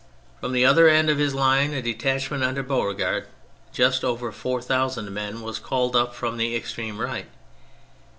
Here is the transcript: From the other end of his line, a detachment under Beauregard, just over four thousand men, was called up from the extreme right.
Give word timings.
From 0.39 0.53
the 0.53 0.65
other 0.65 0.87
end 0.89 1.11
of 1.11 1.19
his 1.19 1.35
line, 1.35 1.75
a 1.75 1.81
detachment 1.83 2.43
under 2.43 2.63
Beauregard, 2.63 3.27
just 3.71 4.03
over 4.03 4.31
four 4.31 4.59
thousand 4.59 5.13
men, 5.13 5.41
was 5.41 5.59
called 5.59 5.95
up 5.95 6.15
from 6.15 6.37
the 6.37 6.55
extreme 6.55 6.99
right. 6.99 7.29